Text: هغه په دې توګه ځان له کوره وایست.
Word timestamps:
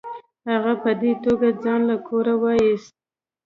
هغه 0.49 0.73
په 0.83 0.91
دې 1.01 1.11
توګه 1.25 1.47
ځان 1.63 1.81
له 1.89 1.95
کوره 2.07 2.33
وایست. 2.41 2.91